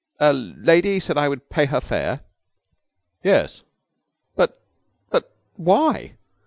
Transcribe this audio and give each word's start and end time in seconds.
'A 0.19 0.33
lady 0.33 0.99
said 0.99 1.15
I 1.15 1.29
would 1.29 1.47
pay 1.51 1.65
her 1.65 1.79
fare?' 1.79 2.21
'Yes.' 3.23 3.61
'But 4.35 4.59
but 5.11 5.31
why?' 5.57 6.17